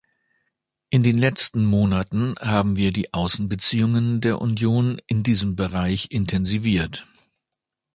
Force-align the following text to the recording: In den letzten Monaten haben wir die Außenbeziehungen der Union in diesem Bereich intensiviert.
In 0.89 1.03
den 1.03 1.15
letzten 1.15 1.63
Monaten 1.63 2.33
haben 2.39 2.75
wir 2.75 2.91
die 2.91 3.13
Außenbeziehungen 3.13 4.19
der 4.19 4.41
Union 4.41 4.99
in 5.05 5.21
diesem 5.21 5.55
Bereich 5.55 6.07
intensiviert. 6.09 7.05